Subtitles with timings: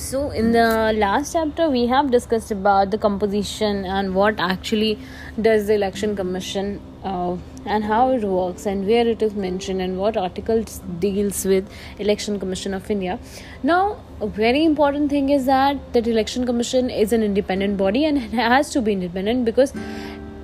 [0.00, 4.98] So, in the last chapter, we have discussed about the composition and what actually
[5.38, 7.36] does the election commission uh,
[7.66, 12.40] and how it works and where it is mentioned and what articles deals with election
[12.40, 13.18] commission of india.
[13.62, 18.18] Now a very important thing is that that election commission is an independent body and
[18.18, 19.72] it has to be independent because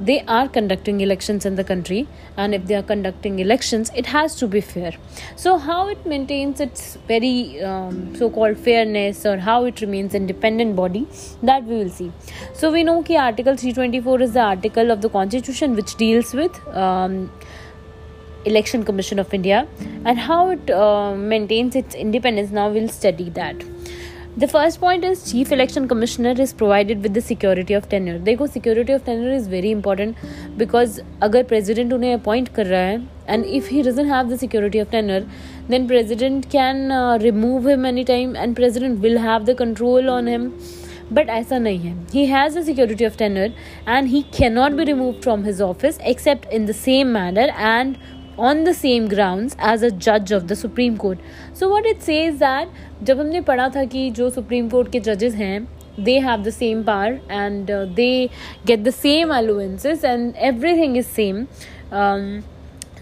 [0.01, 2.07] they are conducting elections in the country
[2.37, 4.93] and if they are conducting elections it has to be fair.
[5.37, 11.07] So how it maintains its very um, so-called fairness or how it remains independent body
[11.43, 12.13] that we will see.
[12.55, 16.67] So we know that article 324 is the article of the constitution which deals with
[16.69, 17.31] um,
[18.45, 19.67] election commission of india
[20.05, 22.51] and how it uh, maintains its independence.
[22.51, 23.57] Now we'll study that
[24.39, 28.47] the first point is chief election commissioner is provided with the security of tenure देखो
[28.47, 30.17] security of tenure is very important
[30.59, 34.81] because अगर president उन्हें appoint कर रहा है and if he doesn't have the security
[34.81, 35.27] of tenure
[35.71, 36.89] then president can
[37.23, 40.51] remove him any time and president will have the control on him
[41.13, 41.95] but ऐसा नहीं है.
[42.13, 43.53] He has a security of tenure
[43.89, 47.97] and he cannot be remove from his office except in the same manner and
[48.41, 51.19] on the same ground as a जज of the Supreme Court
[51.61, 55.35] so what it says that जब हमने पढ़ा था कि जो supreme court के जजेज
[55.35, 55.67] हैं
[56.01, 58.29] they have the same power and they
[58.67, 60.33] get the same allowances and
[60.77, 61.47] everything is same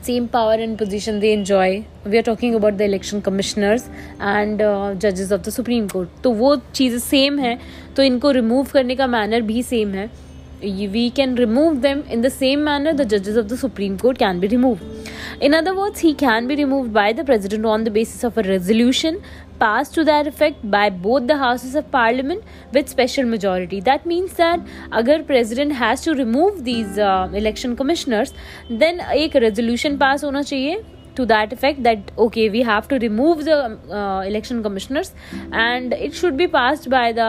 [0.07, 3.89] same power and position they enjoy we are talking about the election commissioners
[4.23, 4.63] and
[5.01, 7.59] जजेस of the supreme court तो वो चीज़ same हैं
[7.97, 10.11] तो इनको remove करने का manner भी सेम है.
[10.65, 14.41] We can remove them in the same manner the जजेज of the Supreme Court can
[14.41, 14.79] be remove
[15.41, 18.43] In other words, he can be removed by the President on the basis of a
[18.43, 19.21] resolution
[19.59, 23.81] passed to that effect by both the houses of parliament with special majority.
[23.81, 24.61] That means that
[24.93, 28.33] agar president has to remove these uh, election commissioners
[28.69, 30.83] then एक resolution pass hona chahiye
[31.17, 33.59] to that effect that okay we have to remove the
[33.91, 35.13] uh, election commissioners
[35.53, 37.29] and it should be passed by the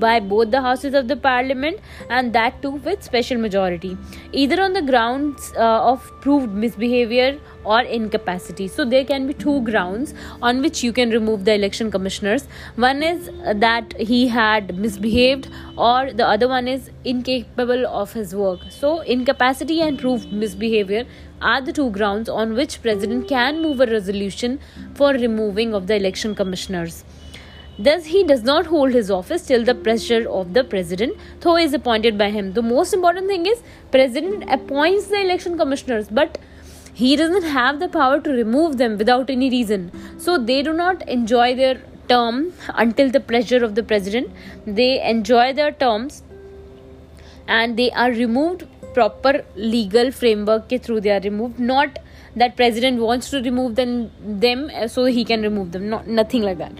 [0.00, 1.80] by both the houses of the parliament
[2.10, 3.96] and that too with special majority
[4.32, 8.68] either on the grounds uh, of proved misbehavior or incapacity.
[8.68, 12.46] So there can be two grounds on which you can remove the election commissioners.
[12.76, 18.60] One is that he had misbehaved or the other one is incapable of his work.
[18.70, 21.06] So incapacity and proved misbehavior
[21.42, 24.58] are the two grounds on which president can move a resolution
[24.94, 27.04] for removing of the election commissioners
[27.78, 31.72] Thus, he does not hold his office till the pressure of the president, though is
[31.72, 32.52] appointed by him.
[32.52, 36.36] The most important thing is president appoints the election commissioners, but
[36.92, 39.90] he doesn't have the power to remove them without any reason.
[40.18, 44.30] So they do not enjoy their term until the pressure of the president.
[44.66, 46.22] They enjoy their terms
[47.48, 51.98] and they are removed proper legal framework ke through they are removed not
[52.36, 54.10] that president wants to remove them,
[54.46, 56.72] them so he can remove them not nothing like that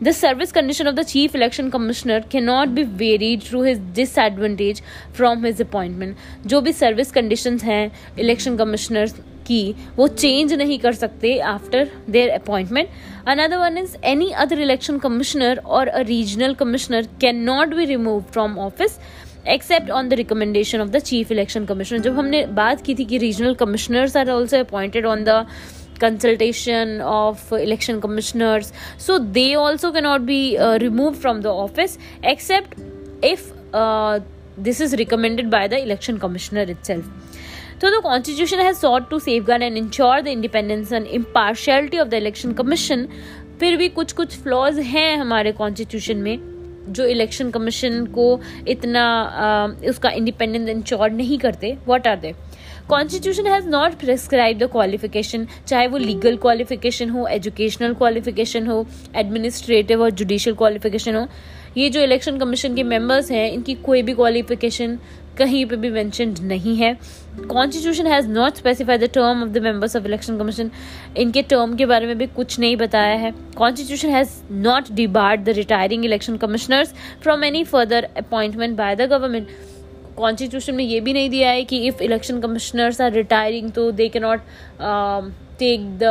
[0.00, 5.42] the service condition of the chief election commissioner cannot be varied through his disadvantage from
[5.42, 9.14] his appointment जो भी service conditions हैं election commissioners
[9.46, 11.82] की वो change नहीं कर सकते after
[12.16, 12.88] their appointment
[13.34, 18.58] another one is any other election commissioner or a regional commissioner cannot be removed from
[18.58, 18.98] office
[19.48, 23.18] except on the recommendation of the chief election commissioner जब हमने बात की थी कि
[23.18, 25.46] regional commissioners are also appointed on the
[26.00, 28.72] consultation of election commissioners
[29.06, 30.40] so they also cannot be
[30.78, 32.80] remove from the office except
[33.24, 33.52] if
[34.64, 37.12] this is recommended by the election commissioner itself
[37.80, 42.14] तो the constitution has sought to safeguard and ensure the independence and impartiality of the
[42.14, 43.08] election commission
[43.60, 46.55] फिर भी कुछ कुछ flaws हैं हमारे constitution में।
[46.88, 48.28] जो election commission को
[48.68, 52.34] इतना आ, उसका इंडिपेंडेंस इंश्योर नहीं करते what are they
[52.88, 58.86] constitution has not prescribe the qualification चाहे वो लीगल क्वालिफिकेशन हो एजुकेशनल क्वालिफिकेशन हो
[59.16, 61.26] एडमिनिस्ट्रेटिव और जुडिशल क्वालिफिकेशन हो।
[61.76, 64.98] ये जो इलेक्शन कमीशन के मेंबर्स हैं इनकी कोई भी क्वालिफिकेशन
[65.38, 66.92] कहीं पे भी मैंशनड नहीं है।
[67.48, 70.70] Constitution has not specified the term of the members of election commission
[71.16, 75.56] इनके टर्म के बारे में भी कुछ नहीं बताया है। Constitution has not debarred the
[75.56, 79.48] retiring election commissioners from any further appointment by the government
[80.16, 84.08] constitution में ये भी नहीं दिया है कि if election commissioners are retiring तो they
[84.08, 84.40] can not
[85.58, 86.04] take the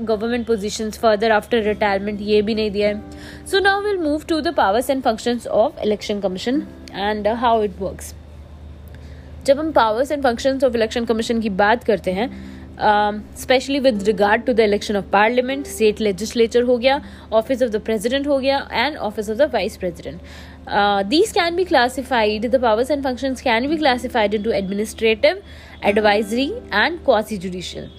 [0.00, 4.40] government position further after retirement ये भी नहीं दिया है। So now will move to
[4.40, 6.62] the powers and functions of election commission
[6.94, 8.14] and how it works
[9.46, 12.30] जब हम powers and function of election commission की बात करते हैं
[13.36, 17.00] specially with regard to the election of parliament state legislature हो गया
[17.32, 20.20] office of the president हो गया and office of the vice president
[21.08, 25.42] these can be classified the powers and function can be classified into administrative
[25.84, 27.90] advisory and quasi judicial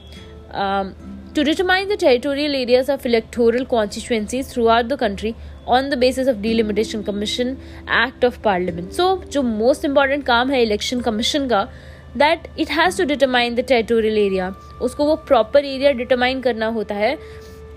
[1.36, 5.36] to determine the territorial areas of electoral constituencies throughout the country
[5.66, 7.58] on the basis of delimitation commission
[7.88, 11.68] act of parliament so जो most important काम है election commission का
[12.16, 14.52] that it has to determine the territorial area
[14.82, 17.18] उसको वो proper area determine करना होता है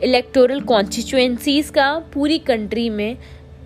[0.04, 3.16] electoral constituencies का पूरी country में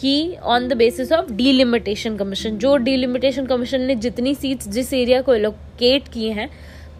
[0.00, 5.20] कि on the basis of delimitation commission जो डीलिमिटेशन कमीशन ने जितनी सीट्स जिस एरिया
[5.22, 6.48] को एलोकेट किए हैं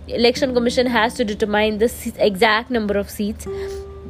[0.10, 3.48] election commission has to determine the exact number of seats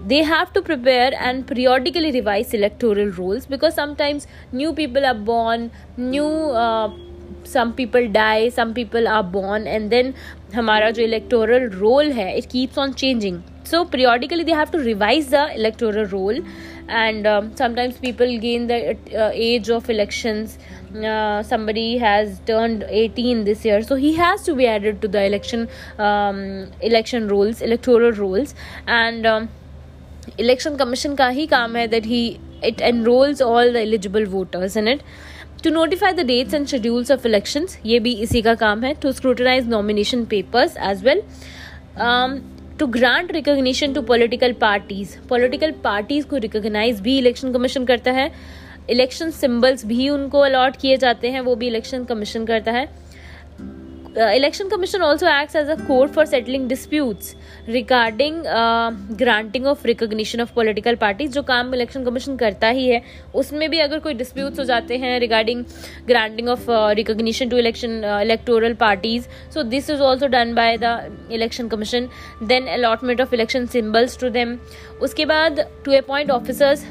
[0.08, 5.72] they have to prepare and periodically revise electoral rules because sometimes new people are born
[5.98, 6.28] new
[6.64, 6.92] uh,
[7.44, 10.14] some people die some people are born and then
[10.54, 15.30] हमारा जो electoral role है it keeps on changing so periodically they have to revise
[15.30, 16.40] the electoral role
[16.89, 20.59] and um, sometimes people gain the uh, age of elections.
[20.95, 23.83] Uh, somebody has turned 18 this year.
[23.83, 25.69] So he has to be added to the election
[25.99, 28.55] um, election rules electoral rules
[28.87, 29.49] and um,
[30.39, 34.89] election commission ka hi kaam hai that he it enrolls all the eligible voters in
[34.89, 35.03] it.
[35.63, 39.13] To notify the dates and schedules of elections ye bhi isi ka kaam hai to
[39.13, 41.23] scrutinize nomination papers as well.
[41.97, 42.43] Um,
[42.81, 48.31] to grant recognition to political parties political parties को recognise भी election commission करता है।
[48.91, 52.89] Election symbols भी उनको allot किए जाते हैं, वो भी इलेक्शन कमीशन करता है।
[54.17, 57.35] Election commission also act as a court for settling disputes
[57.69, 58.43] regarding
[59.19, 63.03] granting of recognition of political parties जो काम इलेक्शन कमीशन करता ही है,
[63.35, 65.65] उसमें भी अगर कोई डिस्प्यूट्स हो जाते हैं regarding
[66.07, 71.69] granting of recognition to election electoral parties so this is also done by the election
[71.69, 72.09] commission
[72.45, 74.59] then allotment of election symbols to them
[75.03, 76.85] उसके बाद टू अपॉइंट ऑफिसर्स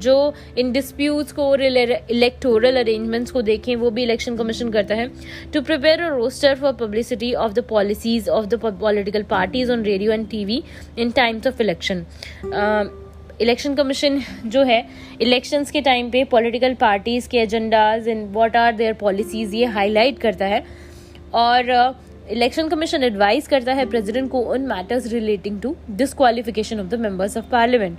[0.00, 5.08] जो इन डिस्प्यूट्स को और इलेक्टोरल अरेंजमेंट्स को देखें, वो भी इलेक्शन कमीशन करता है
[5.52, 10.12] to prepare a roster for publicity of the policies of the political parties on radio
[10.12, 10.62] and TV
[10.98, 12.04] in times of election
[13.40, 14.84] election commission जो है
[15.22, 20.18] इलेक्शंस के टाइम पे पॉलिटिकल पार्टीज़ के agendas and what are their policies ये highlight
[20.18, 20.64] करता है.
[21.34, 21.70] और
[22.30, 27.36] election commission advice करता है प्रेसिडेंट को उन matters relating to disqualification of the members
[27.36, 27.98] of parliament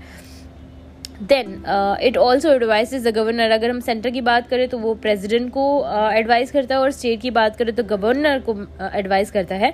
[1.23, 1.63] then
[2.03, 5.67] it also advise the governor अगर हम सेंटर की बात करें तो वो प्रेजिडेंट को
[6.13, 8.55] एडवाइज uh, करता है और स्टेट की बात करें तो गवर्नर को
[8.93, 9.73] एडवाइज uh, करता है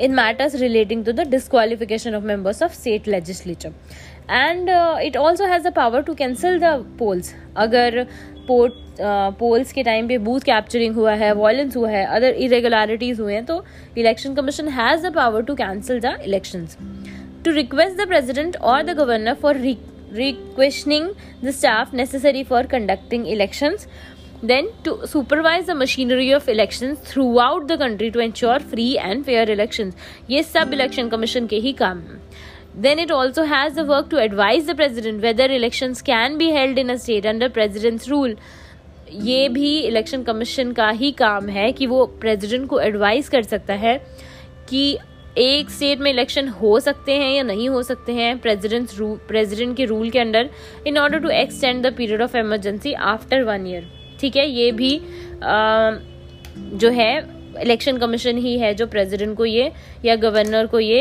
[0.00, 3.72] in matters relating to the disqualification of members of state legislature
[4.30, 4.70] and
[5.02, 8.06] it also has the power to cancel the polls अगर
[8.48, 8.74] पोर्ट
[9.38, 13.44] पोल्स के टाइम पे बूथ कैप्चरिंग हुआ है वॉयलेंस हुआ है अदर इरेगुलरिटीज हुए हैं
[13.44, 13.64] तो
[13.98, 16.66] election commission has the power to cancel the election
[17.44, 19.56] to request the president और the governor for
[20.12, 23.86] requisitioning the staff necessary for conducting elections
[24.42, 29.48] then to supervise the machinery of elections throughout the country to ensure free and fair
[29.50, 29.94] elections
[30.30, 32.02] ये सब election commission के ही काम
[32.82, 36.78] then it also has the work to advise the president whether elections can be held
[36.78, 38.34] in a state under president's rule
[39.12, 43.74] ये भी election कमीशन का ही काम है कि वो प्रेसिडेंट को एडवाइस कर सकता
[43.74, 43.96] है
[44.68, 44.98] कि
[45.38, 48.90] एक स्टेट में इलेक्शन हो सकते हैं या नहीं हो सकते हैं प्रेसिडेंट
[49.28, 50.50] प्रेसिडेंट के रूल के under
[50.86, 53.86] in order to extend the period of emergency after one year
[54.20, 54.96] ठीक है ये भी
[55.42, 55.90] आ,
[56.54, 59.72] जो है इलेक्शन कमीशन ही है जो प्रेसिडेंट को ये
[60.04, 61.00] या गवर्नर को ये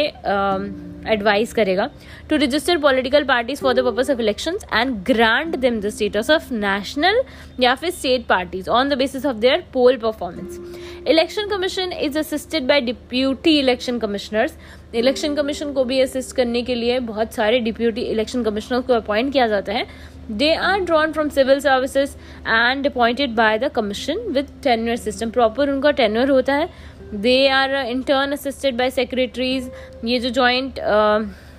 [1.07, 1.89] एडवाइस करेगा.
[2.29, 6.53] To register political parties for the purpose of election and grant them the status of
[6.53, 7.21] national
[7.59, 10.59] या फिर state parties on the basis of their poll performance
[11.07, 14.57] election commission is assisted by deputy election commissioners
[14.95, 19.31] election commission को भी assist करने के लिए बहुत सारे deputy election commissioner को अपॉइंट
[19.33, 19.85] किया जाता है।
[20.31, 22.15] They are drawn from civil services
[22.47, 26.69] and appointed by the commission with tenure system proper उनका टेन्यूर होता है।
[27.13, 29.71] They are in turn assisted by secretaries
[30.05, 30.79] ये जो जॉइंट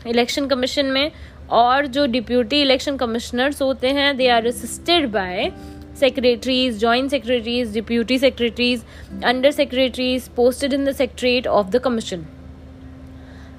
[0.07, 1.11] इलेक्शन कमीशन में
[1.53, 5.51] और जो डिप्यूटी इलेक्शन कमिश्नर्स होते हैं they are assisted by
[6.01, 8.85] secretaries joint secretaries deputy secretaries
[9.25, 12.27] under secretaries posted in the secretariat of the commission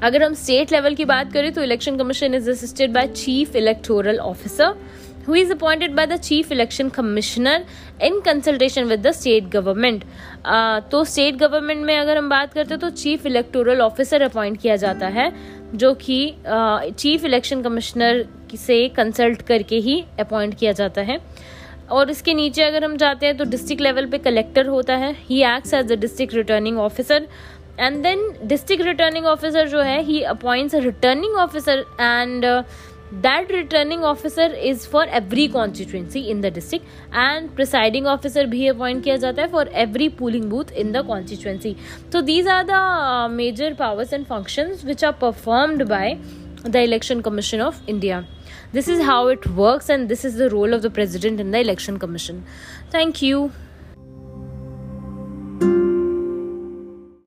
[0.03, 4.19] अगर हम state level की बात करें तो election commission is assisted by chief electoral
[4.19, 4.75] officer
[5.27, 7.65] who is appointed by the chief election commissioner
[8.03, 10.03] in consultation with the state government
[10.91, 14.75] तो state government में अगर हम बात करते हैं तो चीफ इलेक्टोरल ऑफिसर अपॉइंट किया
[14.75, 15.31] जाता है,
[15.75, 16.35] जो कि
[16.97, 18.25] चीफ इलेक्शन कमिश्नर
[18.57, 21.19] से कंसल्ट करके ही अपॉइंट किया जाता है।
[21.91, 25.41] और इसके नीचे अगर हम जाते हैं तो डिस्ट्रिक्ट लेवल पे कलेक्टर होता है he
[25.45, 27.27] acts as the district returning officer
[27.79, 32.45] and then district returning officer जो है he appoints a returning officer and
[33.15, 39.03] that returning officer is for every constituency in the district and presiding officer भी appoint
[39.03, 41.75] किया जाता है for every polling booth in the constituency
[42.13, 46.17] तो these are the major powers and functions which are performed by
[46.65, 48.25] the election commission of India.
[48.73, 51.59] This is how it works, and this is the role of the President in the
[51.59, 52.45] Election Commission.
[52.89, 53.51] Thank you.